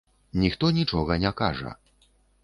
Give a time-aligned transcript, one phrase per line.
[0.43, 1.75] Ніхто нічога не кажа.